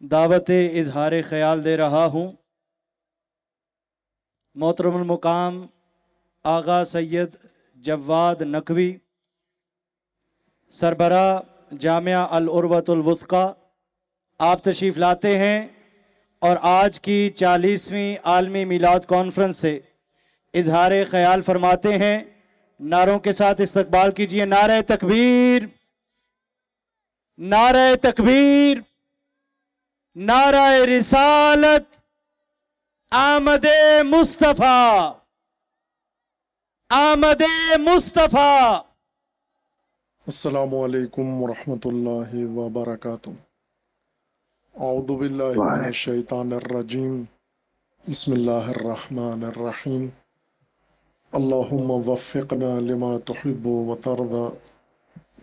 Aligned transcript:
دعوت 0.00 0.50
اظہار 0.72 1.12
خیال 1.28 1.64
دے 1.64 1.76
رہا 1.76 2.06
ہوں۔ 2.06 2.32
محترم 4.54 4.96
المقام 4.96 5.66
آغا 6.44 6.84
سید 6.84 7.34
جواد 7.74 8.42
نقوی، 8.42 8.96
سربراہ 10.70 11.40
جامعہ 11.78 12.26
العروۃ 12.30 12.88
الوثقہ 12.88 13.52
آپ 14.38 14.62
تشریف 14.62 14.98
لاتے 14.98 15.38
ہیں 15.38 15.66
اور 16.38 16.56
آج 16.60 17.00
کی 17.00 17.30
چالیسویں 17.30 18.16
عالمی 18.24 18.64
میلاد 18.64 19.00
کانفرنس 19.08 19.56
سے 19.56 19.78
اظہار 20.54 20.92
خیال 21.10 21.42
فرماتے 21.42 21.98
ہیں۔ 21.98 22.18
نعروں 22.80 23.18
کے 23.18 23.32
ساتھ 23.32 23.60
استقبال 23.60 24.12
کیجیے، 24.12 24.44
نعرہ 24.44 24.80
تکبیر 24.86 25.62
نعرہ 27.38 27.94
تکبیر۔ 28.02 28.87
نعرہ 30.20 30.84
رسالت 30.84 31.96
آمد 33.10 33.66
مصطفیٰ۔ 34.02 35.12
آمد 36.88 37.42
مصطفیٰ۔ 37.78 38.74
السلام 40.26 40.74
علیکم 40.74 41.42
ورحمۃ 41.42 41.84
اللہ 41.84 42.56
وبرکاتہ۔ 42.56 43.30
اعوذ 44.80 45.10
باللہ 45.10 45.52
من 45.56 45.84
الشیطان 45.84 46.52
الرجیم۔ 46.52 47.22
بسم 48.08 48.32
اللہ 48.32 48.68
الرحمن 48.68 49.44
الرحیم۔ 49.44 50.08
اللہم 51.32 51.90
وفقنا 51.90 52.80
لما 52.80 53.18
تحب 53.24 53.66
و 53.66 53.96
ترضى 54.04 54.56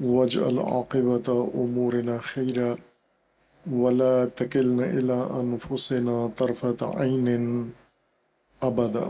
واجعل 0.08 0.58
عاقبت 0.58 1.30
امورنا 1.54 2.18
خیرا۔ 2.18 2.95
ولا 3.72 4.26
تکلنا 4.26 4.84
الى 4.84 5.14
انفسنا 5.14 6.28
طرفت 6.36 6.84
عین 6.84 7.70
ابدا 8.62 9.10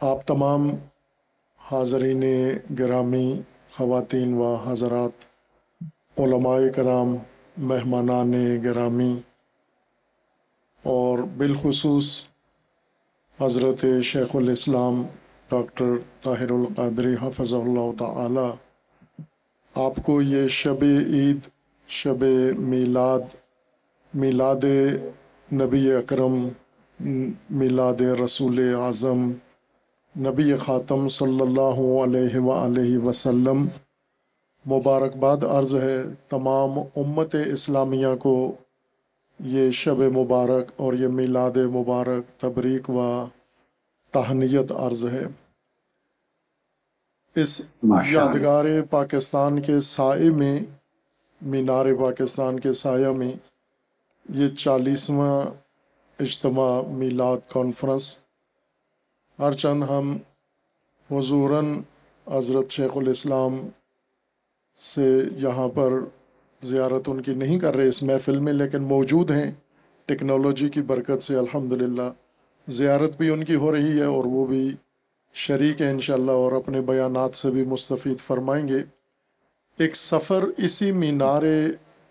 آپ 0.00 0.22
تمام 0.26 0.70
حاضرین 1.60 2.22
گرامی، 2.78 3.40
خواتین 3.70 4.34
و 4.34 4.56
حضرات، 4.64 5.24
علماء 6.18 6.58
کرام، 6.76 7.16
مہمانان 7.56 8.32
گرامی، 8.64 9.12
اور 10.84 11.18
بالخصوص 11.18 12.10
حضرت 13.40 13.84
شیخ 14.02 14.36
الاسلام 14.36 15.02
ڈاکٹر 15.48 15.94
طاہر 16.22 16.50
القادری 16.50 17.14
حفظ 17.22 17.54
اللہ 17.54 17.90
تعالی 17.98 18.50
آپ 19.74 19.92
کو 20.04 20.22
یہ 20.22 20.48
شب 20.48 20.82
عید، 20.82 21.38
شب 21.88 22.24
میلاد 22.58 23.20
میلاد 24.14 24.64
نبی 25.52 25.92
اکرم، 25.92 26.48
میلاد 27.50 28.00
رسول 28.00 28.74
اعظم، 28.74 29.30
نبی 30.18 30.56
خاتم 30.56 31.08
صلی 31.08 31.40
اللہ 31.40 32.04
علیہ 32.04 32.38
وآلہ 32.38 32.98
وسلم۔ 32.98 33.66
مبارکباد 34.66 35.36
عرض 35.50 35.74
ہے 35.74 36.02
تمام 36.28 36.78
امت 36.78 37.36
اسلامیہ 37.46 38.14
کو۔ 38.18 38.52
یہ 39.44 39.70
شب 39.70 39.98
مبارک 39.98 40.72
اور 40.76 40.94
یہ 40.94 41.06
میلاد 41.06 41.56
مبارک 41.56 42.40
تبریک 42.40 42.90
و 42.90 43.24
تہنیت 44.10 44.72
عرض 44.72 45.04
ہے۔ 45.04 45.26
اس 47.34 47.60
یادگار 48.10 48.64
پاکستان 48.90 49.62
کے 49.62 49.80
سائے 49.80 50.30
میں 50.30 50.60
مینار 51.42 51.86
پاکستان 52.00 52.60
کے 52.60 52.72
سایہ 52.72 53.06
میں 53.06 53.32
یہ 54.28 54.48
چالیسواں 54.48 55.40
اجتماع 56.18 56.82
میلاد 56.82 57.36
کانفرنس 57.48 58.18
ہر 59.38 59.52
چند 59.52 59.82
ہم 59.82 60.18
حضوراً 61.10 61.82
حضرت 62.32 62.70
شیخ 62.70 62.96
الاسلام 62.96 63.68
سے 64.78 65.22
یہاں 65.36 65.68
پر 65.68 65.92
زیارت 66.62 67.02
ان 67.06 67.22
کی 67.22 67.34
نہیں 67.34 67.58
کر 67.58 67.76
رہے 67.76 67.88
اس 67.88 68.02
محفل 68.02 68.38
میں 68.38 68.52
لیکن 68.52 68.82
موجود 68.82 69.30
ہیں۔ 69.30 69.52
ٹیکنالوجی 70.06 70.68
کی 70.68 70.82
برکت 70.82 71.22
سے 71.22 71.36
الحمدللہ۔ 71.36 72.10
زیارت 72.68 73.16
بھی 73.16 73.30
ان 73.30 73.44
کی 73.44 73.54
ہو 73.54 73.72
رہی 73.72 73.98
ہے 73.98 74.04
اور 74.04 74.24
وہ 74.24 74.46
بھی 74.46 74.72
شریک 75.34 75.80
ہیں 75.80 75.90
انشاءاللہ 75.90 76.30
اور 76.30 76.52
اپنے 76.52 76.80
بیانات 76.80 77.34
سے 77.34 77.50
بھی 77.50 77.64
مستفید 77.64 78.20
فرمائیں 78.20 78.68
گے۔ 78.68 78.78
ایک 79.78 79.96
سفر 79.96 80.44
اسی 80.58 80.92
مینار 80.92 81.42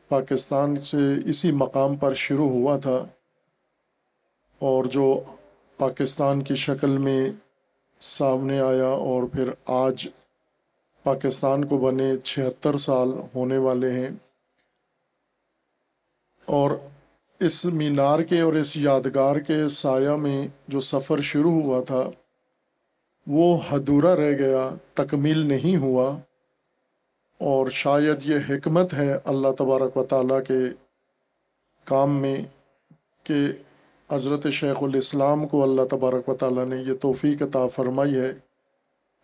پاکستان 0.10 0.78
سے 0.78 0.98
اسی 1.26 1.52
مقام 1.52 1.96
پر 1.96 2.14
شروع 2.14 2.50
ہوا 2.50 2.78
تھا 2.78 3.06
اور 4.60 4.86
جو 4.86 5.22
پاکستان 5.78 6.44
کی 6.44 6.56
شکل 6.56 6.98
میں 6.98 7.30
سامنے 8.00 8.60
آیا 8.60 8.88
اور 8.88 9.24
پھر 9.24 9.50
آج 9.66 10.08
پاکستان 11.04 11.66
کو 11.66 11.78
بنے 11.78 12.18
چھہتر 12.18 12.78
سال 12.78 13.10
ہونے 13.36 13.58
والے 13.58 13.92
ہیں۔ 13.92 14.10
اور 16.46 16.72
اس 17.40 17.66
مینار 17.66 18.20
کے 18.20 18.42
اور 18.42 18.54
اس 18.54 18.78
یادگار 18.78 19.36
کے 19.36 19.70
سایہ 19.70 20.10
میں 20.10 20.48
جو 20.68 20.80
سفر 20.80 21.22
شروع 21.22 21.62
ہوا 21.62 21.84
تھا 21.84 22.10
وہ 23.28 23.58
ادھورا 23.72 24.16
رہ 24.16 24.32
گیا، 24.32 24.70
تکمیل 24.94 25.38
نہیں 25.38 25.78
ہوا، 25.78 26.18
اور 27.38 27.68
شاید 27.70 28.18
یہ 28.26 28.36
حکمت 28.50 28.94
ہے 28.94 29.14
اللہ 29.26 29.48
تبارک 29.58 29.98
و 29.98 30.04
تعالیٰ 30.04 30.40
کے 30.48 30.60
کام 31.84 32.22
میں 32.22 32.38
کہ 33.24 33.36
حضرت 34.12 34.48
شیخ 34.48 34.84
الاسلام 34.84 35.48
کو 35.48 35.64
اللہ 35.64 35.82
تبارک 35.82 36.30
و 36.30 36.36
تعالیٰ 36.36 36.66
نے 36.66 36.76
یہ 36.76 36.94
توفیق 37.02 37.42
عطا 37.42 37.68
فرمائی 37.68 38.16
ہے۔ 38.16 38.34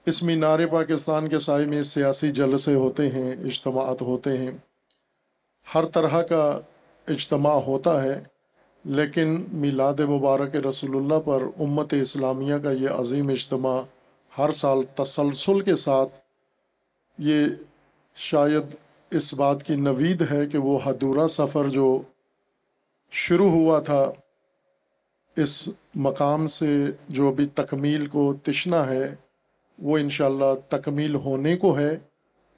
اس 0.05 0.23
مینار 0.23 0.59
پاکستان 0.71 1.29
کے 1.29 1.39
سائے 1.39 1.65
میں 1.65 1.81
سیاسی 1.81 2.31
جلسے 2.31 2.73
ہوتے 2.73 3.09
ہیں، 3.09 3.31
اجتماعات 3.31 4.01
ہوتے 4.01 4.37
ہیں۔ 4.37 4.51
ہر 5.75 5.85
طرح 5.85 6.21
کا 6.21 6.59
اجتماع 7.07 7.55
ہوتا 7.55 8.03
ہے۔ 8.03 8.23
لیکن 8.95 9.43
میلاد 9.51 9.99
مبارک 10.09 10.55
رسول 10.65 10.95
اللہ 10.95 11.19
پر 11.25 11.43
امت 11.59 11.93
اسلامیہ 11.93 12.55
کا 12.63 12.71
یہ 12.71 12.89
عظیم 12.89 13.29
اجتماع 13.29 13.79
ہر 14.33 14.51
سال 14.51 14.83
تسلسل 14.95 15.59
کے 15.59 15.75
ساتھ 15.75 16.19
یہ 17.19 17.45
شاید 18.17 18.75
اس 19.11 19.33
بات 19.33 19.63
کی 19.63 19.75
نوید 19.75 20.21
ہے 20.31 20.45
کہ 20.47 20.57
وہ 20.57 20.77
حدورہ 20.85 21.27
سفر 21.27 21.69
جو 21.69 21.87
شروع 23.13 23.49
ہوا 23.49 23.79
تھا، 23.79 24.03
اس 25.37 25.69
مقام 25.95 26.47
سے 26.47 26.73
جو 27.09 27.27
ابھی 27.27 27.45
تکمیل 27.55 28.05
کو 28.05 28.33
تشنا 28.43 28.85
ہے، 28.87 29.13
وہ 29.79 29.97
انشاءاللہ 29.97 30.53
تکمیل 30.69 31.15
ہونے 31.25 31.55
کو 31.57 31.77
ہے 31.77 31.93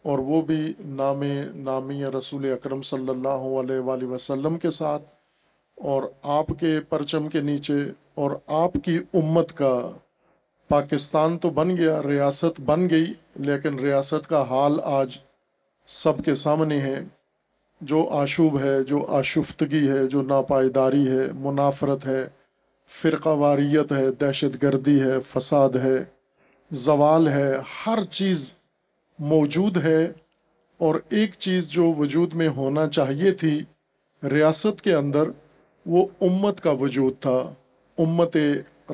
اور 0.06 0.20
وہ 0.20 0.42
بھی 0.42 0.62
نام 0.96 1.24
نامی 1.56 2.04
رسول 2.18 2.52
اکرم 2.52 2.82
صلی 2.82 3.10
اللہ 3.10 3.48
علیہ 3.60 3.80
وآلہ 3.80 4.06
وسلم 4.06 4.58
کے 4.58 4.72
ساتھ 4.72 5.19
اور 5.80 6.04
آپ 6.24 6.48
کے 6.60 6.80
پرچم 6.90 7.28
کے 7.28 7.42
نیچے 7.42 7.74
اور 8.16 8.32
آپ 8.48 8.72
کی 8.86 8.98
امت 9.14 9.58
کا 9.58 9.92
پاکستان 10.68 11.38
تو 11.38 11.50
بن 11.50 11.78
گیا، 11.78 12.02
ریاست 12.08 12.62
بن 12.62 12.90
گئی، 12.90 13.14
لیکن 13.36 13.80
ریاست 13.80 14.30
کا 14.30 14.42
حال 14.50 14.80
آج 14.84 15.18
سب 15.86 16.14
کے 16.26 16.36
سامنے 16.36 16.80
ہے۔ 16.80 17.00
جو 17.82 18.10
آشوب 18.12 18.60
ہے، 18.60 18.84
جو 18.84 19.06
آشفتگی 19.06 19.90
ہے، 19.90 20.08
جو 20.08 20.22
ناپائیداری 20.22 21.08
ہے، 21.08 21.32
منافرت 21.32 22.08
ہے 22.08 22.28
فرقہ 22.88 23.30
واریت 23.30 23.92
ہے، 23.92 24.12
دہشت 24.12 24.64
گردی 24.64 25.02
ہے، 25.02 25.20
فساد 25.28 25.70
ہے، 25.70 25.98
زوال 26.72 27.28
ہے، 27.28 27.54
ہر 27.86 28.04
چیز 28.04 28.54
موجود 29.20 29.78
ہے۔ 29.78 30.12
اور 30.78 30.96
ایک 31.10 31.30
چیز 31.40 31.68
جو 31.68 31.94
وجود 31.94 32.34
میں 32.34 32.48
ہونا 32.48 32.88
چاہیے 32.88 33.32
تھی، 33.32 33.62
ریاست 34.32 34.82
کے 34.82 34.94
اندر 34.94 35.24
وہ 35.86 36.06
امت 36.22 36.62
کا 36.62 36.72
وجود 36.72 37.14
تھا۔ 37.20 37.54
امت 37.98 38.38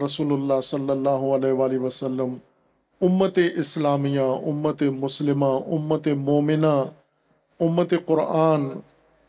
رسول 0.05 0.33
اللہ 0.33 0.61
صلی 0.61 0.89
اللہ 0.89 1.25
علیہ 1.35 1.51
وآلہ 1.51 1.79
وسلم، 1.79 2.33
امت 3.01 3.39
اسلامیہ، 3.55 4.21
امت 4.21 4.81
مسلمہ، 4.81 5.45
امت 5.45 6.07
مومنہ، 6.07 6.75
امت 7.59 7.93
قرآن، 8.05 8.67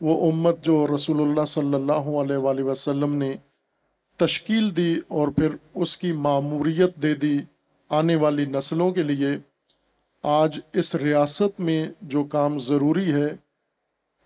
وہ 0.01 0.31
امت 0.31 0.63
جو 0.63 0.87
رسول 0.95 1.21
اللہ 1.21 1.45
صلی 1.45 1.73
اللہ 1.73 2.09
علیہ 2.21 2.37
وآلہ 2.37 2.63
وسلم 2.63 3.15
نے 3.15 3.33
تشکیل 4.19 4.77
دی 4.77 4.95
اور 5.07 5.27
پھر 5.27 5.55
اس 5.73 5.97
کی 5.97 6.11
معموریت 6.11 6.95
دے 6.95 7.13
دی 7.13 7.37
آنے 7.89 8.15
والی 8.15 8.45
نسلوں 8.45 8.91
کے 8.91 9.03
لیے، 9.03 9.27
آج 10.23 10.59
اس 10.73 10.95
ریاست 10.95 11.59
میں 11.59 11.85
جو 12.01 12.23
کام 12.23 12.57
ضروری 12.57 13.13
ہے 13.13 13.27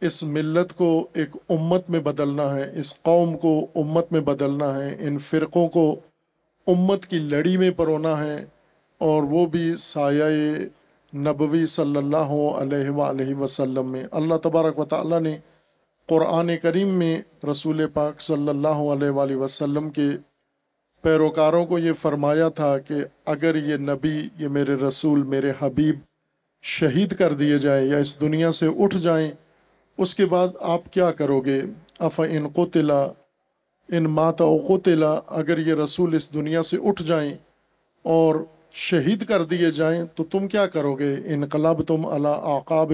اس 0.02 0.24
ملت 0.24 0.74
کو 0.74 1.08
ایک 1.14 1.30
امت 1.50 1.90
میں 1.90 2.00
بدلنا 2.00 2.56
ہے، 2.56 2.72
اس 2.76 3.02
قوم 3.02 3.38
کو 3.38 3.68
امت 3.76 4.12
میں 4.12 4.22
بدلنا 4.22 4.74
ہے، 4.74 4.96
ان 5.00 5.18
فرقوں 5.18 5.68
کو 5.68 6.00
امت 6.68 7.06
کی 7.06 7.18
لڑی 7.18 7.58
میں 7.58 7.72
پرونا 7.72 8.26
ہے۔ 8.26 8.46
اور 8.98 9.24
وہ 9.24 9.46
بھی 9.46 9.76
سایہ 9.78 10.56
نبوی 11.16 11.66
صلی 11.66 11.98
اللہ 11.98 12.32
علیہ 12.62 12.90
وآلہ 12.90 13.36
وسلم 13.36 13.92
میں۔ 13.92 14.04
اللہ 14.12 14.36
تبارک 14.36 14.80
و 14.80 14.86
تعالیٰ 14.86 15.22
نے 15.22 15.38
قرآن 16.08 16.52
کریم 16.62 16.88
میں 16.88 17.22
رسول 17.52 17.88
پاک 17.94 18.22
صلی 18.22 18.50
اللہ 18.50 18.78
علیہ 18.94 19.10
وآلہ 19.10 19.36
وسلم 19.36 19.90
کے 19.90 20.08
پیروکاروں 21.02 21.66
کو 21.66 21.80
یہ 21.80 21.94
فرمایا 21.94 22.50
تھا 22.50 22.78
کہ 22.78 22.94
اگر 23.26 23.56
یہ 23.56 23.78
نبی، 23.78 24.30
یہ 24.40 24.48
میرے 24.48 24.76
رسول، 24.76 25.24
میرے 25.24 25.52
حبیب 25.62 25.96
شہید 26.62 27.16
کر 27.16 27.34
دیے 27.34 27.60
جائیں 27.60 27.90
یا 27.90 27.98
اس 27.98 28.22
دنیا 28.22 28.52
سے 28.52 28.68
اٹھ 28.80 28.98
جائیں 28.98 29.32
اس 30.02 30.16
کے 30.16 30.26
بعد 30.26 30.48
آپ 30.60 30.94
کیا 30.94 31.12
کرو 31.12 31.42
گے؟ 31.42 31.62
اف 32.00 32.20
ان 32.30 32.48
قطلا 32.56 33.08
ان 33.90 34.04
ماتا 34.04 34.46
قطلا 34.68 35.20
اگر 35.28 35.58
یہ 35.68 35.74
رسول 35.74 36.16
اس 36.16 36.34
دنیا 36.34 36.64
سے 36.64 36.78
اٹھ 36.84 37.04
جائیں 37.04 37.34
اور 38.04 38.36
شہید 38.72 39.26
کر 39.26 39.44
دیے 39.44 39.72
جائیں، 39.72 40.06
تو 40.16 40.24
تم 40.24 40.48
کیا 40.48 40.68
کرو 40.68 40.96
گے؟ 40.96 41.16
انقلاب 41.26 41.82
تم 41.88 42.06
اللہ 42.06 42.38
آقاب 42.42 42.94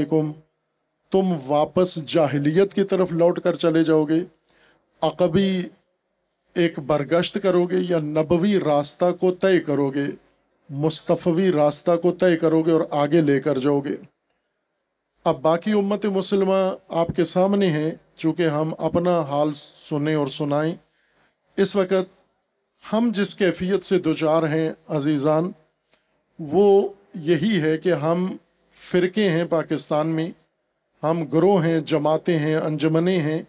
تم 1.12 1.34
واپس 1.46 2.06
جاہلیت 2.06 2.74
کی 2.74 2.84
طرف 2.84 3.12
لوٹ 3.12 3.40
کر 3.40 3.56
چلے 3.56 3.84
جاؤ 3.84 4.04
گے۔ 4.04 4.20
عقبی 5.02 5.64
ایک 6.54 6.80
برگشت 6.80 7.38
کرو 7.44 7.66
گے 7.66 7.78
یا 7.90 8.00
نبوی 8.00 8.60
راستہ 8.60 9.06
کو 9.20 9.32
طے 9.32 9.60
کرو 9.60 9.90
گے؟ 9.90 10.06
مصطفی 10.70 11.52
راستہ 11.52 11.92
کو 12.02 12.12
طے 12.12 12.38
کرو 12.38 12.62
گے 12.62 12.72
اور 12.72 12.82
آگے 12.92 13.22
لے 13.22 13.40
کر 13.40 13.58
جاؤ 13.58 13.80
گے۔ 13.80 13.96
اب 15.28 15.42
باقی 15.42 15.72
امت 15.72 16.06
مسلمہ 16.06 16.76
آپ 16.90 17.08
کے 17.16 17.24
سامنے 17.24 17.68
ہیں، 17.68 17.92
چونکہ 18.16 18.48
ہم 18.48 18.74
اپنا 18.78 19.20
حال 19.20 19.54
سنیں 19.54 20.16
اور 20.16 20.28
سنائیں۔ 20.28 20.76
اس 21.58 21.76
وقت 21.76 22.20
ہم 22.94 23.12
جس 23.14 23.36
کیفیت 23.36 23.84
سے 23.84 24.00
دوچار 24.00 24.44
ہیں، 24.44 24.70
عزیزان، 24.88 25.52
وہ 26.40 26.90
یہی 27.14 27.62
ہے 27.62 27.78
کہ 27.78 27.94
ہم 27.94 28.38
فرقے 28.72 29.30
ہیں 29.30 29.44
پاکستان 29.50 30.08
میں۔ 30.08 30.32
ہم 31.04 31.24
گروہ 31.24 31.66
ہیں، 31.66 31.80
جماعتیں 31.80 32.40
ہیں، 32.40 32.56
انجمنیں 32.56 33.20
ہیں۔ 33.20 33.42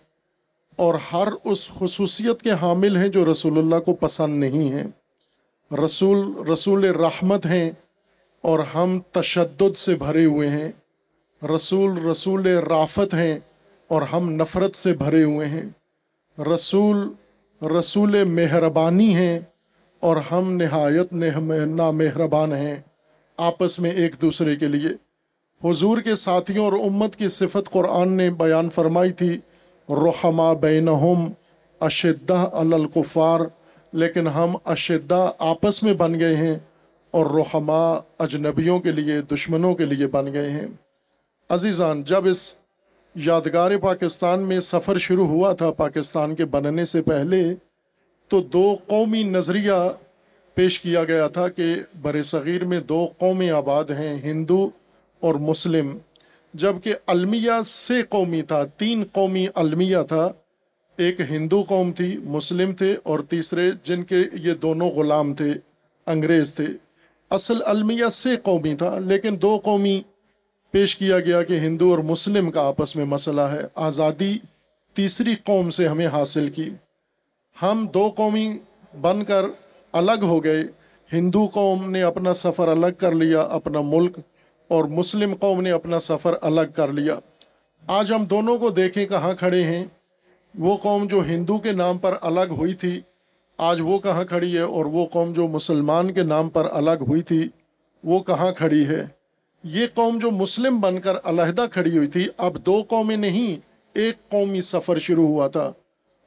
اور 0.77 0.95
ہر 1.13 1.29
اس 1.45 1.71
خصوصیت 1.71 2.43
کے 2.43 2.51
حامل 2.53 2.97
ہیں 2.97 3.09
جو 3.09 3.33
رسول 3.33 3.59
اللہ 3.59 3.77
کو 3.77 3.95
پسند 3.95 4.41
نہیں 4.41 4.71
ہیں۔ 4.71 4.87
رسول 5.85 6.49
رسول 6.53 6.85
رحمت 6.85 7.47
ہیں 7.47 7.71
اور 8.43 8.59
ہم 8.59 9.01
تشدد 9.13 9.77
سے 9.77 9.95
بھرے 9.95 10.25
ہوئے 10.25 10.49
ہیں۔ 10.49 10.73
رسول 11.43 12.07
رسول 12.07 12.47
رافت 12.47 13.15
ہیں 13.15 13.39
اور 13.89 14.03
ہم 14.03 14.31
نفرت 14.31 14.77
سے 14.77 14.93
بھرے 14.93 15.23
ہوئے 15.23 15.47
ہیں۔ 15.47 15.63
رسول 16.55 17.09
رسول 17.63 18.25
مہربانی 18.25 19.15
ہیں 19.15 19.41
اور 20.01 20.17
ہم 20.17 20.53
نہایت 20.53 21.13
نامہربان 21.13 22.53
ہیں 22.53 22.77
آپس 23.37 23.81
میں 23.81 23.91
ایک 23.91 24.15
دوسرے 24.23 24.57
کے 24.57 24.69
لیے۔ 24.69 24.89
حضور 25.71 25.99
کے 25.99 26.15
ساتھیوں 26.15 26.65
اور 26.65 26.73
امت 26.73 27.17
کی 27.17 27.29
صفت 27.29 27.71
قرآن 27.71 28.13
نے 28.13 28.31
بیان 28.31 28.71
فرمائی 28.71 29.13
تھی 29.13 29.39
رحما 29.89 30.53
بینہم 30.53 31.31
اشدہ 31.81 32.49
الکفار، 32.53 33.41
لیکن 33.93 34.29
ہم 34.29 34.57
اشدہ 34.65 35.31
آپس 35.39 35.83
میں 35.83 35.95
بن 35.95 36.21
گئے 36.21 36.37
ہیں 36.37 36.55
اور 37.11 37.27
رحما 37.27 38.01
اجنبیوں 38.19 38.79
کے 38.79 38.93
لیے، 38.93 39.21
دشمنوں 39.21 39.75
کے 39.75 39.87
لیے 39.87 40.07
بن 40.07 40.33
گئے 40.33 40.51
ہیں۔ 40.51 40.67
عزیزان، 41.51 42.05
جب 42.05 42.27
اس 42.27 42.57
یادگار 43.15 43.77
پاکستان 43.77 44.41
میں 44.41 44.61
سفر 44.61 44.99
شروع 44.99 45.27
ہوا 45.27 45.53
تھا 45.53 45.71
پاکستان 45.71 46.35
کے 46.35 46.45
بننے 46.45 46.85
سے 46.85 47.03
پہلے، 47.03 47.55
تو 48.29 48.41
دو 48.41 48.77
قومی 48.87 49.23
نظریہ 49.23 49.73
پیش 50.55 50.81
کیا 50.81 51.05
گیا 51.05 51.29
تھا 51.29 51.49
کہ 51.49 51.75
بر 52.03 52.23
صغیر 52.23 52.65
میں 52.65 52.81
دو 52.81 53.09
قومی 53.19 53.51
آباد 53.51 53.85
ہیں، 53.85 54.19
ہندو 54.23 54.71
اور 55.21 55.35
مسلم۔ 55.35 55.99
جبکہ 56.55 56.95
المیہ 57.07 57.63
سے 57.67 58.03
قومی 58.09 58.43
تھا، 58.43 58.65
تین 58.65 59.05
قومی 59.13 59.47
المیہ 59.55 59.99
تھا۔ 60.09 60.33
ایک 60.97 61.21
ہندو 61.21 61.63
قوم 61.69 61.93
تھی، 61.93 62.17
مسلم 62.17 62.73
تھے، 62.73 62.97
اور 63.03 63.21
تیسرے 63.21 63.71
جن 63.83 64.03
کے 64.03 64.19
یہ 64.33 64.53
دونوں 64.53 64.91
غلام 64.91 65.35
تھے، 65.35 65.53
انگریز 66.07 66.55
تھے۔ 66.55 66.67
اصل 67.31 67.59
المیہ 67.65 68.09
سے 68.13 68.37
قومی 68.43 68.75
تھا، 68.75 68.99
لیکن 68.99 69.37
دو 69.43 69.59
قومی 69.65 70.03
پیش 70.71 70.97
کیا 70.97 71.21
گیا 71.21 71.43
کہ 71.43 71.53
ہندو 71.53 71.91
اور 71.91 71.99
مسلم 71.99 72.51
کا 72.51 72.63
آپس 72.63 72.97
میں 72.97 73.05
مسئلہ 73.05 73.41
ہے۔ 73.41 73.61
آزادی 73.75 74.39
تیسری 74.95 75.35
قوم 75.45 75.71
سے 75.71 75.89
ہمیں 75.89 76.07
حاصل 76.07 76.51
کی۔ 76.51 76.71
ہم 77.63 77.87
دو 77.95 78.11
قومی 78.17 78.59
بن 79.01 79.25
کر 79.25 79.45
الگ 79.93 80.21
ہو 80.23 80.45
گئے۔ 80.45 80.65
ہندو 81.13 81.47
قوم 81.47 81.91
نے 81.91 82.03
اپنا 82.03 82.35
سفر 82.35 82.69
الگ 82.69 82.87
کر 82.99 83.13
لیا، 83.13 83.41
اپنا 83.41 83.81
ملک، 83.85 84.19
اور 84.69 84.85
مسلم 84.85 85.35
قوم 85.35 85.61
نے 85.61 85.71
اپنا 85.71 85.99
سفر 85.99 86.35
الگ 86.43 86.71
کر 86.77 86.93
لیا۔ 86.93 87.15
آج 87.87 88.13
ہم 88.13 88.25
دونوں 88.25 88.59
کو 88.59 88.71
دیکھیں 88.71 89.07
کہاں 89.07 89.35
کھڑے 89.35 89.63
ہیں۔ 89.63 89.85
وہ 90.59 90.77
قوم 90.77 91.05
جو 91.05 91.23
ہندو 91.27 91.59
کے 91.59 91.73
نام 91.73 91.99
پر 91.99 92.17
الگ 92.21 92.51
ہوئی 92.51 92.75
تھی، 92.75 93.01
آج 93.59 93.81
وہ 93.81 93.99
کہاں 93.99 94.25
کھڑی 94.25 94.55
ہے؟ 94.55 94.63
اور 94.63 94.85
وہ 94.85 95.07
قوم 95.07 95.33
جو 95.33 95.49
مسلمان 95.49 96.13
کے 96.13 96.23
نام 96.23 96.49
پر 96.49 96.69
الگ 96.73 97.05
ہوئی 97.09 97.23
تھی، 97.23 97.49
وہ 98.05 98.19
کہاں 98.19 98.53
کھڑی 98.53 98.87
ہے؟ 98.87 99.18
یہ 99.65 99.87
قوم 99.95 100.19
جو 100.19 100.31
مسلم 100.31 100.81
بن 100.81 101.01
کر 101.01 101.17
علیحدہ 101.25 101.67
کھڑی 101.73 101.97
ہوئی 101.97 102.09
تھی، 102.09 102.29
اب 102.37 102.59
دو 102.59 102.83
قومیں 102.89 103.17
نہیں، 103.17 103.61
ایک 103.93 104.29
قومی 104.29 104.61
سفر 104.61 104.99
شروع 104.99 105.29
ہوا 105.29 105.49
تھا۔ 105.49 105.73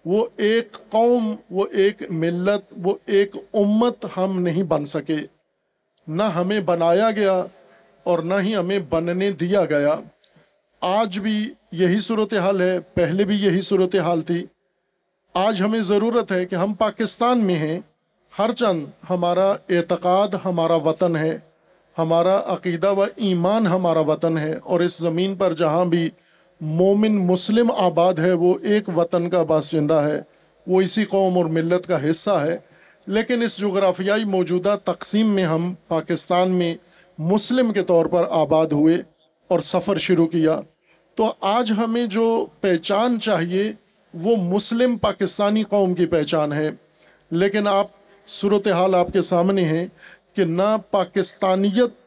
وہ 0.06 0.26
ایک 0.38 0.78
قوم، 0.90 1.36
وہ 1.50 1.66
ایک 1.72 2.04
ملت، 2.10 2.74
وہ 2.78 2.96
ایک 3.06 3.36
امت 3.54 4.06
ہم 4.18 4.42
نہیں 4.42 4.64
بن 4.64 4.86
سکے۔ 4.86 5.18
نہ 6.08 6.24
ہمیں 6.24 6.60
بنایا 6.60 7.12
گیا 7.12 7.44
اور 8.04 8.20
نہ 8.20 8.34
ہی 8.42 8.56
ہمیں 8.56 8.80
بننے 8.80 9.32
دیا 9.32 9.66
گیا۔ 9.66 9.96
آج 10.82 11.20
بھی 11.20 11.54
یہی 11.72 12.00
صورتحال 12.00 12.62
ہے، 12.62 12.80
پہلے 12.80 13.24
بھی 13.24 13.36
یہی 13.36 13.62
صورتحال 13.62 14.22
تھی۔ 14.22 14.46
آج 15.34 15.62
ہمیں 15.62 15.82
ضرورت 15.82 16.32
ہے 16.32 16.46
کہ 16.46 16.56
ہم 16.56 16.74
پاکستان 16.74 17.40
میں 17.40 17.56
ہیں۔ 17.56 17.80
ہر 18.40 18.52
چند 18.52 18.86
ہمارا 19.10 19.52
اعتقاد، 19.70 20.28
ہمارا 20.46 20.76
وطن 20.76 21.16
ہے۔ 21.16 21.38
ہمارا 21.98 22.42
عقیدہ 22.46 22.94
و 22.94 23.04
ایمان 23.16 23.68
ہمارا 23.68 24.00
وطن 24.00 24.38
ہے 24.38 24.60
اور 24.64 24.80
اس 24.80 24.98
زمین 24.98 25.36
پر 25.36 25.54
جہاں 25.54 25.86
بھی 25.86 26.10
مومن 26.62 27.28
مسلم 27.28 27.72
آباد 27.72 28.14
ہے، 28.14 28.34
وہ 28.34 28.54
ایک 28.62 28.98
وطن 28.98 29.30
کا 29.30 29.44
باشندہ 29.44 29.94
ہے۔ 29.94 30.22
وہ 30.68 30.82
اسی 30.82 31.06
قوم 31.06 31.38
اور 31.38 31.46
ملت 31.46 31.88
کا 31.88 32.10
حصہ 32.10 32.32
ہے۔ 32.32 32.58
لیکن 33.08 33.42
اس 33.42 33.58
جغرافیائی 33.58 34.24
موجودہ 34.24 34.76
تقسیم 34.84 35.28
میں 35.28 35.44
ہم 35.44 35.74
پاکستان 35.88 36.50
میں 36.50 36.76
مسلم 37.18 37.72
کے 37.72 37.82
طور 37.82 38.06
پر 38.06 38.24
آباد 38.30 38.68
ہوئے 38.68 38.98
اور 39.48 39.60
سفر 39.60 39.98
شروع 39.98 40.28
کیا۔ 40.28 40.60
تو 41.16 41.34
آج 41.42 41.72
ہمیں 41.78 42.06
جو 42.06 42.46
پہچان 42.62 43.20
چاہیے، 43.20 43.72
وہ 44.14 44.36
مسلم 44.36 44.98
پاکستانی 44.98 45.64
قوم 45.64 45.94
کی 45.94 46.06
پہچان 46.06 46.54
ہے۔ 46.54 46.70
لیکن 47.32 47.68
آپ 47.68 47.88
صورتحال 48.28 48.96
آپ 48.96 49.08
کے 49.14 49.22
سامنے 49.22 49.66
ہیں۔ 49.66 49.88
کہ 50.36 50.46
نہ 50.46 50.76
پاکستانیت 50.92 52.00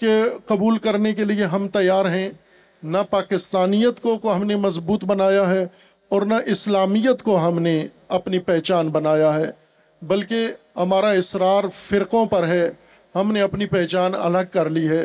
کے 0.00 0.22
قبول 0.46 0.78
کرنے 0.78 1.12
کے 1.12 1.24
لیے 1.24 1.44
ہم 1.44 1.68
تیار 1.68 2.04
ہیں، 2.04 2.30
نہ 2.82 2.98
پاکستانیت 3.10 4.00
کو 4.00 4.16
کو 4.18 4.34
ہم 4.34 4.44
نے 4.44 4.56
مضبوط 4.56 5.04
بنایا 5.04 5.50
ہے 5.50 5.66
اور 6.08 6.22
نہ 6.22 6.34
اسلامیت 6.46 7.22
کو 7.22 7.38
ہم 7.48 7.58
نے 7.58 7.86
اپنی 8.08 8.38
پہچان 8.38 8.88
بنایا 8.88 9.34
ہے، 9.34 9.50
بلکہ 10.02 10.46
ہمارا 10.76 11.10
اصرار 11.10 11.64
فرقوں 11.74 12.26
پر 12.26 12.48
ہے، 12.48 12.70
ہم 13.14 13.32
نے 13.32 13.40
اپنی 13.40 13.66
پہچان 13.66 14.14
الگ 14.14 14.48
کر 14.50 14.70
لی 14.70 14.88
ہے۔ 14.88 15.04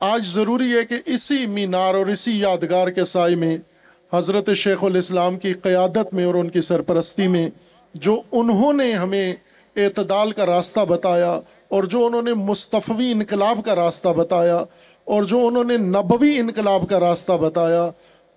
آج 0.00 0.26
ضروری 0.26 0.72
ہے 0.76 0.84
کہ 0.84 0.94
اسی 1.06 1.46
مینار 1.46 1.94
اور 1.94 2.06
اسی 2.06 2.38
یادگار 2.40 2.88
کے 2.88 3.04
سائے 3.04 3.34
میں 3.34 3.56
حضرت 4.12 4.50
شیخ 4.54 4.84
الاسلام 4.84 5.38
کی 5.38 5.54
قیادت 5.54 6.14
میں 6.14 6.24
اور 6.24 6.34
ان 6.34 6.48
کی 6.48 6.60
سرپرستی 6.60 7.28
میں 7.28 7.48
جو 7.94 8.20
انہوں 8.32 8.72
نے 8.72 8.92
ہمیں 8.92 9.34
اعتدال 9.76 10.32
کا 10.32 10.46
راستہ 10.46 10.84
بتایا 10.88 11.32
اور 11.68 11.84
جو 11.84 12.04
انہوں 12.06 12.22
نے 12.22 12.34
مصطفی 12.36 13.10
انقلاب 13.12 13.60
کا 13.64 13.74
راستہ 13.76 14.08
بتایا 14.16 14.56
اور 15.06 15.24
جو 15.24 15.46
انہوں 15.46 15.64
نے 15.64 15.76
نبوی 15.76 16.38
انقلاب 16.38 16.88
کا 16.88 17.00
راستہ 17.00 17.32
بتایا 17.40 17.82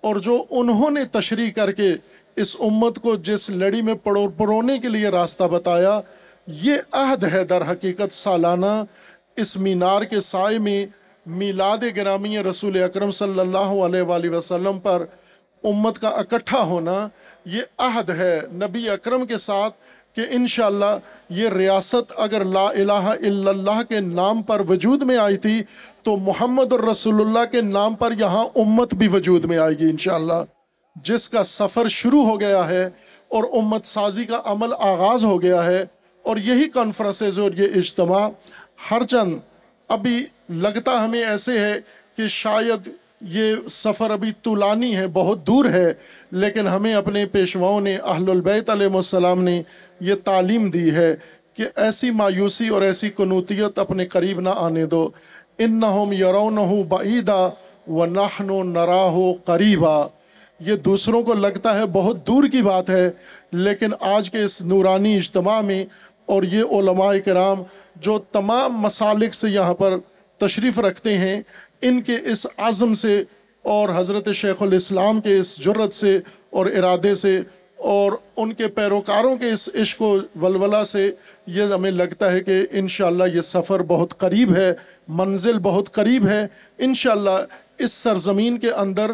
اور 0.02 0.16
جو 0.22 0.42
انہوں 0.50 0.90
نے 0.90 1.04
تشریح 1.12 1.50
کر 1.56 1.72
کے 1.72 1.92
اس 2.36 2.56
امت 2.60 2.98
کو 3.02 3.14
جس 3.26 3.48
لڑی 3.50 3.82
میں 3.82 3.94
پڑو 4.04 4.28
پرونے 4.36 4.78
کے 4.78 4.88
لیے 4.88 5.08
راستہ 5.08 5.44
بتایا، 5.50 6.00
یہ 6.62 6.76
عہد 6.92 7.24
ہے 7.32 7.44
در 7.44 7.62
حقیقت 7.70 8.12
سالانہ 8.12 8.72
اس 9.36 9.56
مینار 9.56 10.02
کے 10.10 10.20
سائے 10.20 10.58
میں 10.58 10.84
میلاد 11.26 11.84
گرامی 11.96 12.38
رسول 12.42 12.82
اکرم 12.82 13.10
صلی 13.18 13.40
اللہ 13.40 13.70
علیہ 13.84 14.02
وآلہ 14.02 14.30
وسلم 14.30 14.78
پر 14.80 15.04
امت 15.64 15.98
کا 16.00 16.08
اکٹھا 16.22 16.62
ہونا، 16.62 16.96
یہ 17.46 17.62
عہد 17.78 18.10
ہے 18.18 18.38
نبی 18.54 18.88
اکرم 18.90 19.24
کے 19.26 19.38
ساتھ 19.38 19.76
کہ 20.16 20.26
انشاءاللہ 20.30 20.98
یہ 21.30 21.48
ریاست 21.48 22.12
اگر 22.24 22.44
لا 22.46 22.66
الہ 22.66 23.04
الا 23.10 23.50
اللہ 23.50 23.82
کے 23.88 24.00
نام 24.00 24.42
پر 24.42 24.60
وجود 24.68 25.02
میں 25.02 25.16
آئی 25.18 25.36
تھی، 25.36 25.62
تو 26.02 26.16
محمد 26.18 26.72
الرسول 26.72 27.20
اللہ 27.20 27.44
کے 27.52 27.60
نام 27.60 27.94
پر 27.94 28.12
یہاں 28.18 28.44
امت 28.56 28.94
بھی 28.94 29.08
وجود 29.12 29.44
میں 29.44 29.58
آئے 29.58 29.78
گی 29.78 29.90
انشاءاللہ۔ 29.90 30.42
جس 30.96 31.28
کا 31.28 31.44
سفر 31.44 31.88
شروع 31.90 32.24
ہو 32.24 32.38
گیا 32.40 32.68
ہے 32.68 32.84
اور 33.30 33.44
امت 33.58 33.86
سازی 33.86 34.24
کا 34.24 34.40
عمل 34.46 34.72
آغاز 34.80 35.24
ہو 35.24 35.40
گیا 35.42 35.64
ہے، 35.64 35.84
اور 36.24 36.36
یہی 36.44 36.68
کانفرنسز 36.74 37.38
اور 37.38 37.52
یہ 37.56 37.74
اجتماع، 37.76 38.28
ہر 38.90 39.06
چند 39.10 39.38
ابھی 39.90 40.24
لگتا 40.60 40.92
ہمیں 41.04 41.24
ایسے 41.24 41.58
ہے 41.58 41.74
کہ 42.16 42.28
شاید 42.32 42.88
یہ 43.28 43.54
سفر 43.70 44.10
ابھی 44.10 44.32
طولانی 44.42 44.96
ہے، 44.96 45.06
بہت 45.06 45.46
دور 45.46 45.64
ہے، 45.64 45.94
لیکن 46.30 46.68
ہمیں 46.68 46.94
اپنے 46.94 47.26
پیشواؤں 47.26 47.80
نے، 47.80 47.96
اہل 47.96 48.30
البیت 48.30 48.70
علیہ 48.70 48.86
السلام 48.86 49.44
نے 49.44 49.62
یہ 50.00 50.14
تعلیم 50.24 50.70
دی 50.70 50.90
ہے 50.90 51.14
کہ 51.54 51.64
ایسی 51.76 52.10
مایوسی 52.10 52.68
اور 52.68 52.82
ایسی 52.82 53.10
قنوتیت 53.10 53.78
اپنے 53.78 54.06
قریب 54.06 54.40
نہ 54.40 54.48
آنے 54.56 54.86
دو۔ 54.86 55.10
انہم 55.58 56.12
یرونہ 56.12 56.82
بعیدا 56.88 57.48
و 57.88 58.06
نحن 58.06 58.68
نراہ 58.68 59.16
قریبا۔ 59.44 60.06
یہ 60.60 60.74
دوسروں 60.74 61.22
کو 61.22 61.34
لگتا 61.34 61.78
ہے 61.78 61.86
بہت 61.86 62.26
دور 62.26 62.44
کی 62.44 62.62
بات 62.62 62.90
ہے، 62.90 63.10
لیکن 63.52 63.88
آج 64.00 64.30
کے 64.30 64.42
اس 64.42 64.62
نورانی 64.62 65.16
اجتماع 65.16 65.60
میں 65.60 65.84
اور 66.26 66.42
یہ 66.42 66.62
علماء 66.62 67.12
کرام 67.24 67.62
جو 67.96 68.18
تمام 68.18 68.72
مسالک 68.72 69.34
سے 69.34 69.48
یہاں 69.48 69.74
پر 69.74 69.96
تشریف 70.38 70.78
رکھتے 70.78 71.18
ہیں 71.18 71.42
ان 71.84 72.00
کے 72.02 72.16
اس 72.24 72.46
عزم 72.56 72.94
سے 72.94 73.22
اور 73.62 73.88
حضرت 73.96 74.32
شیخ 74.32 74.62
الاسلام 74.62 75.20
کے 75.20 75.38
اس 75.38 75.56
جرت 75.56 75.94
سے 75.94 76.18
اور 76.50 76.66
ارادے 76.66 77.14
سے 77.14 77.40
اور 77.76 78.12
ان 78.36 78.52
کے 78.52 78.66
پیروکاروں 78.68 79.36
کے 79.36 79.50
اس 79.50 79.68
عشق 79.74 80.02
و 80.02 80.16
ولولہ 80.40 80.84
سے 80.84 81.10
یہ 81.46 81.62
ہمیں 81.62 81.90
لگتا 81.90 82.32
ہے 82.32 82.40
کہ 82.40 82.66
انشاءاللہ 82.70 83.24
یہ 83.34 83.40
سفر 83.40 83.82
بہت 83.82 84.18
قریب 84.18 84.54
ہے، 84.56 84.72
منزل 85.08 85.58
بہت 85.58 85.92
قریب 85.92 86.28
ہے۔ 86.28 86.46
انشاءاللہ 86.78 87.38
اس 87.78 87.92
سرزمین 87.92 88.58
کے 88.58 88.70
اندر 88.70 89.10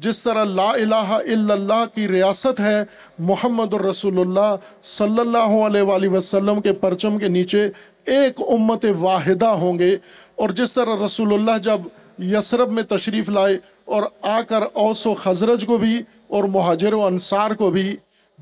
جس 0.00 0.22
طرح 0.22 0.44
لا 0.44 0.70
الہ 0.70 0.94
الا 0.94 1.54
اللہ 1.54 1.84
کی 1.94 2.08
ریاست 2.08 2.60
ہے، 2.60 2.82
محمد 3.18 3.74
الرسول 3.74 4.20
اللہ 4.20 4.54
صلی 4.82 5.20
اللہ 5.20 5.56
علیہ 5.66 5.82
وآلہ 5.82 6.08
وسلم 6.08 6.60
کے 6.60 6.72
پرچم 6.72 7.18
کے 7.18 7.28
نیچے 7.28 7.68
ایک 8.04 8.40
امت 8.48 8.86
واحدہ 8.98 9.46
ہوں 9.46 9.78
گے۔ 9.78 9.96
اور 10.34 10.50
جس 10.50 10.74
طرح 10.74 11.04
رسول 11.06 11.34
اللہ 11.34 11.58
جب 11.58 11.80
یسرب 12.22 12.70
میں 12.70 12.82
تشریف 12.82 13.28
لائے 13.28 13.58
اور 13.84 14.02
آ 14.22 14.40
کر 14.42 14.62
اوس 14.72 15.06
و 15.06 15.14
خزرج 15.14 15.64
کو 15.66 15.78
بھی 15.78 16.00
اور 16.28 16.44
مہاجر 16.44 16.92
و 16.92 17.06
انصار 17.06 17.50
کو 17.50 17.70
بھی، 17.70 17.96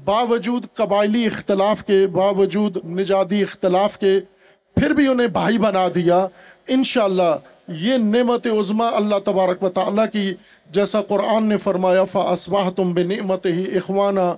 باوجود 0.05 0.67
قبائلی 0.75 1.27
اختلاف 1.27 1.85
کے، 1.87 2.07
باوجود 2.07 2.77
نجادی 2.85 3.43
اختلاف 3.43 3.99
کے، 3.99 4.19
پھر 4.77 4.91
بھی 4.91 5.07
انہیں 5.07 5.27
بھائی 5.27 5.59
بنا 5.59 5.87
دیا۔ 5.95 6.27
انشاءاللہ 6.69 7.37
یہ 7.69 7.97
نعمت 7.97 8.47
عظمہ 8.47 8.85
اللہ 8.85 9.19
تبارک 9.25 9.63
و 9.63 9.69
تعالیٰ 9.69 10.07
کی، 10.13 10.33
جیسا 10.71 11.03
قرآن 11.03 11.45
نے 11.45 11.57
فرمایا 11.57 12.05
فاسواہ 12.05 12.71
تم 12.71 12.93
بنعمت 12.95 13.47
ہی 13.47 13.77
اخوانہ 13.77 14.29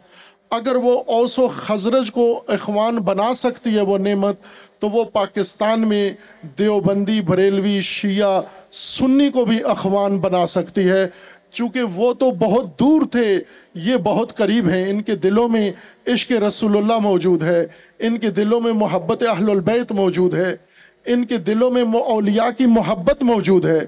اگر 0.53 0.77
وہ 0.77 1.03
اوس 1.07 1.39
و 1.39 1.49
خزرج 1.49 2.13
کو 2.13 2.43
اخوان 2.47 2.97
بنا 2.97 3.35
سکتی 3.35 3.77
ہے 3.77 3.81
وہ 3.81 3.99
نعمت، 3.99 4.37
تو 4.79 4.91
وہ 4.91 5.05
پاکستان 5.05 5.89
میں 5.89 6.13
دیوبندی، 6.59 7.21
بریلوی، 7.21 7.81
شیعہ، 7.81 8.41
سنی 8.73 9.29
کو 9.29 9.45
بھی 9.45 9.65
اخوان 9.65 10.19
بنا 10.19 10.47
سکتی 10.47 10.91
ہے۔ 10.91 11.09
چونکہ 11.51 11.83
وہ 11.83 12.13
تو 12.13 12.31
بہت 12.31 12.81
دور 12.81 13.03
تھے، 13.11 13.39
یہ 13.75 13.97
بہت 13.97 14.37
قریب 14.37 14.69
ہیں۔ 14.69 14.91
ان 14.91 15.03
کے 15.03 15.17
دلوں 15.17 15.49
میں 15.49 15.73
عشق 16.07 16.33
رسول 16.33 16.77
اللہ 16.77 16.99
موجود 16.99 17.43
ہے۔ 17.43 17.67
ان 17.99 18.19
کے 18.19 18.31
دلوں 18.31 18.61
میں 18.61 18.73
محبت 18.73 19.23
اہل 19.23 19.51
البیت 19.51 19.93
موجود 19.93 20.35
ہے۔ 20.35 20.57
ان 21.05 21.25
کے 21.25 21.39
دلوں 21.39 21.71
میں 21.71 21.83
اولیاء 21.83 22.51
کی 22.59 22.67
محبت 22.67 23.23
موجود 23.23 23.65
ہے۔ 23.65 23.81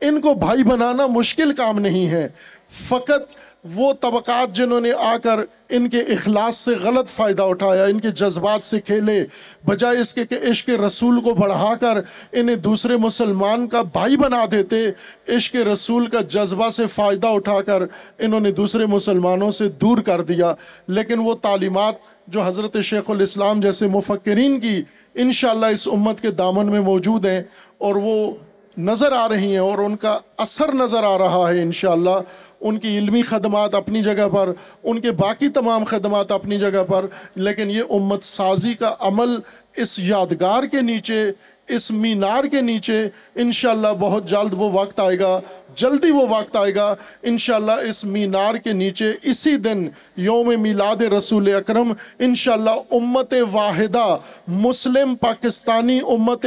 ان 0.00 0.20
کو 0.20 0.34
بھائی 0.34 0.64
بنانا 0.64 1.06
مشکل 1.06 1.54
کام 1.54 1.78
نہیں 1.78 2.08
ہے۔ 2.08 2.28
فقط 2.70 3.47
وہ 3.64 3.92
طبقات 3.92 4.54
جنہوں 4.56 4.80
نے 4.80 4.92
آ 4.92 5.16
کر 5.16 5.40
ان 5.68 5.88
کے 5.88 6.00
اخلاص 6.00 6.56
سے 6.56 6.74
غلط 6.82 7.08
فائدہ 7.08 7.42
اٹھایا، 7.42 7.84
ان 7.84 8.00
کے 8.00 8.10
جذبات 8.10 8.64
سے 8.64 8.80
کھیلے، 8.80 9.24
بجائے 9.66 9.98
اس 9.98 10.14
کے 10.14 10.24
کہ 10.26 10.38
عشق 10.50 10.68
رسول 10.70 11.20
کو 11.20 11.34
بڑھا 11.34 11.74
کر 11.80 12.00
انہیں 12.32 12.56
دوسرے 12.56 12.96
مسلمان 12.96 13.66
کا 13.68 13.82
بھائی 13.82 14.16
بنا 14.16 14.44
دیتے، 14.50 14.84
عشق 15.28 15.56
رسول 15.72 16.06
کا 16.06 16.20
جذبہ 16.28 16.70
سے 16.70 16.86
فائدہ 16.86 17.26
اٹھا 17.26 17.60
کر 17.62 17.82
انہوں 18.18 18.40
نے 18.40 18.50
دوسرے 18.52 18.86
مسلمانوں 18.86 19.50
سے 19.50 19.68
دور 19.68 19.98
کر 19.98 20.20
دیا۔ 20.20 20.54
لیکن 20.88 21.18
وہ 21.18 21.34
تعلیمات 21.34 21.94
جو 22.26 22.42
حضرت 22.42 22.80
شیخ 22.82 23.10
الاسلام 23.10 23.60
جیسے 23.60 23.86
مفکرین 23.86 24.60
کی 24.60 24.82
انشاءاللہ 25.14 25.66
اس 25.66 25.88
امت 25.88 26.20
کے 26.20 26.30
دامن 26.30 26.66
میں 26.66 26.80
موجود 26.80 27.26
ہیں 27.26 27.42
اور 27.78 27.94
وہ 27.94 28.30
نظر 28.78 29.12
آ 29.12 29.28
رہی 29.28 29.50
ہیں 29.50 29.58
اور 29.58 29.78
ان 29.78 29.96
کا 29.96 30.18
اثر 30.38 30.72
نظر 30.72 31.02
آ 31.02 31.18
رہا 31.18 31.50
ہے 31.50 31.62
انشاءاللہ۔ 31.62 32.20
ان 32.60 32.78
کی 32.78 32.98
علمی 32.98 33.22
خدمات 33.22 33.74
اپنی 33.74 34.02
جگہ 34.02 34.28
پر، 34.28 34.52
ان 34.82 35.00
کے 35.00 35.10
باقی 35.10 35.48
تمام 35.48 35.84
خدمات 35.84 36.32
اپنی 36.32 36.58
جگہ 36.58 36.84
پر، 36.84 37.06
لیکن 37.34 37.70
یہ 37.70 37.82
امت 37.90 38.24
سازی 38.24 38.74
کا 38.74 38.94
عمل 39.00 39.38
اس 39.76 39.98
یادگار 39.98 40.62
کے 40.62 40.80
نیچے 40.80 41.32
اس 41.68 41.90
مینار 41.90 42.44
کے 42.44 42.60
نیچے 42.60 43.08
انشاءاللہ 43.34 43.88
بہت 44.00 44.28
جلد 44.28 44.54
وہ 44.54 44.70
وقت 44.72 45.00
آئے 45.00 45.18
گا، 45.18 45.40
جلدی 45.74 46.10
وہ 46.10 46.26
وقت 46.28 46.56
آئے 46.56 46.74
گا۔ 46.74 46.94
انشاءاللہ 47.22 47.72
اس 47.72 48.04
مینار 48.04 48.54
کے 48.54 48.72
نیچے 48.72 49.12
اسی 49.22 49.56
دن 49.56 49.88
یوم 50.16 50.52
میلاد 50.60 51.02
رسول 51.02 51.54
اکرم، 51.54 51.92
انشاءاللہ 52.18 52.76
امت 52.90 53.34
واحدہ، 53.52 54.16
مسلم، 54.48 55.14
پاکستانی 55.14 55.98
امت 56.08 56.46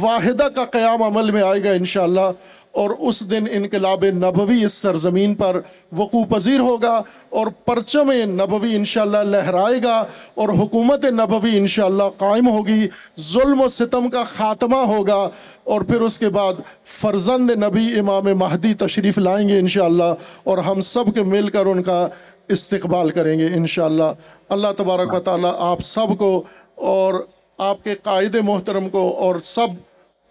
واحدہ 0.00 0.48
کا 0.54 0.64
قیام 0.64 1.02
عمل 1.02 1.30
میں 1.30 1.42
آئے 1.42 1.64
گا 1.64 1.70
انشاءاللہ۔ 1.70 2.30
اور 2.74 2.90
اس 2.98 3.18
دن 3.30 3.44
انقلاب 3.50 4.04
نبوی 4.16 4.64
اس 4.64 4.72
سرزمین 4.72 5.34
پر 5.34 5.60
وقوع 5.96 6.24
پذیر 6.24 6.60
ہوگا 6.60 7.02
اور 7.30 7.46
پرچم 7.64 8.10
نبوی 8.12 8.74
انشاءاللہ 8.76 9.22
لہرائے 9.26 9.82
گا 9.82 9.96
اور 10.34 10.48
حکومت 10.48 11.04
نبوی 11.04 11.56
انشاءاللہ 11.56 12.02
قائم 12.18 12.48
ہوگی، 12.48 12.86
ظلم 13.32 13.60
و 13.60 13.68
ستم 13.68 14.08
کا 14.10 14.22
خاتمہ 14.24 14.76
ہوگا 14.76 15.28
اور 15.64 15.80
پھر 15.80 16.00
اس 16.00 16.18
کے 16.18 16.28
بعد 16.28 16.60
فرزند 17.00 17.50
نبی 17.64 17.98
امام 17.98 18.24
مہدی 18.38 18.72
تشریف 18.74 19.18
لائیں 19.18 19.48
گے 19.48 19.58
انشاءاللہ 19.58 20.12
اور 20.44 20.58
ہم 20.58 20.80
سب 20.80 21.14
کے 21.14 21.22
مل 21.22 21.48
کر 21.48 21.66
ان 21.66 21.82
کا 21.82 22.06
استقبال 22.48 23.10
کریں 23.10 23.38
گے 23.38 23.46
انشاءاللہ۔ 23.46 24.12
اللہ 24.48 24.72
تبارک 24.76 25.14
و 25.14 25.20
تعالیٰ 25.20 25.54
آپ 25.58 25.80
سب 25.80 26.18
کو 26.18 26.42
اور 26.74 27.14
آپ 27.58 27.84
کے 27.84 27.94
قائد 28.02 28.34
محترم 28.34 28.88
کو 28.88 29.08
اور 29.18 29.36
سب 29.44 29.68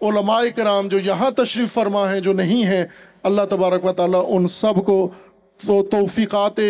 علماء 0.02 0.42
کرام 0.56 0.88
جو 0.88 0.98
یہاں 0.98 1.30
تشریف 1.30 1.72
فرما 1.72 2.12
ہیں، 2.12 2.20
جو 2.20 2.32
نہیں 2.32 2.64
ہیں، 2.64 2.84
اللہ 3.22 3.42
تبارک 3.50 3.84
و 3.84 3.92
تعالیٰ 3.92 4.24
ان 4.28 4.48
سب 4.48 4.84
کو 4.86 5.08
تو 5.66 5.82
توفیقات 5.82 6.60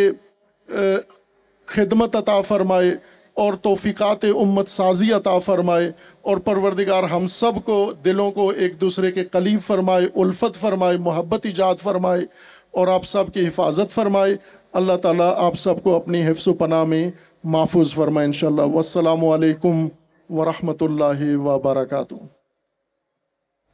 خدمت 1.67 2.17
عطا 2.17 2.41
فرمائے 2.41 2.91
اور 3.35 3.55
توفیقات 3.55 4.25
امت 4.25 4.69
سازی 4.69 5.13
عطا 5.13 5.39
فرمائے 5.39 5.91
اور 6.23 6.37
پروردگار 6.37 7.05
ہم 7.05 7.27
سب 7.27 7.53
کو، 7.65 7.93
دلوں 8.05 8.31
کو 8.31 8.49
ایک 8.51 8.81
دوسرے 8.81 9.13
کے 9.13 9.25
قلیب 9.25 9.61
فرمائے، 9.67 10.07
الفت 10.21 10.61
فرمائے، 10.61 10.97
محبت 10.97 11.47
ایجاد 11.47 11.75
فرمائے 11.83 12.23
اور 12.71 12.89
آپ 12.89 13.05
سب 13.05 13.25
کی 13.35 13.47
حفاظت 13.47 13.93
فرمائے۔ 13.93 14.37
اللہ 14.73 14.97
تعالیٰ 14.97 15.33
آپ 15.37 15.55
سب 15.55 15.83
کو 15.83 15.97
اپنی 15.97 16.27
حفظ 16.27 16.49
و 16.49 16.53
پناہ 16.55 16.85
میں 16.85 17.11
محفوظ 17.45 17.95
فرمائے 17.95 18.27
انشاءاللہ۔ 18.27 18.63
والسلام 18.63 19.25
علیکم 19.25 19.89
ورحمۃ 20.31 20.81
اللہ 20.81 21.37
وبرکاتہ۔ 21.37 22.40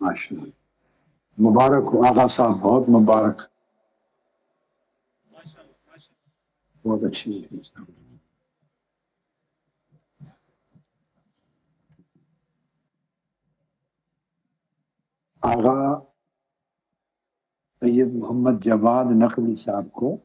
ماشاء 0.01 0.45
مبارک 1.39 1.85
ہو۔ 1.95 2.05
آغا 2.05 2.27
صاحب، 2.27 2.51
بہت 2.51 2.89
مبارک۔ 2.89 3.43
بہت 6.85 7.05
اچھی 7.05 7.49
آغا 15.43 16.01
سید 17.81 18.15
محمد 18.15 18.65
جواد 18.65 19.05
نقوی 19.11 19.55
صاحب 19.55 19.93
کو 19.93 20.17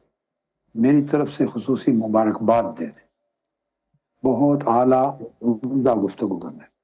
میری 0.74 1.02
طرف 1.02 1.30
سے 1.30 1.46
خصوصی 1.46 1.92
مبارکباد 1.92 2.62
دے 2.62 2.86
دیں۔ 2.86 3.12
بہت 4.26 4.62
اعلیٰ، 4.66 5.20
عمدہ 5.42 5.94
گفتگو 5.94 6.38
کرنے۔ 6.40 6.81